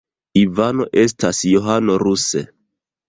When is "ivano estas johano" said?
0.43-1.99